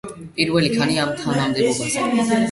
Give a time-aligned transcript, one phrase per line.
[0.37, 2.33] პირველი ქალი ამ თანამდებობაზე.